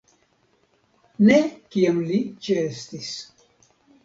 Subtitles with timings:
[1.27, 1.37] Ne
[1.75, 2.19] kiam li
[2.49, 3.13] ĉeestis.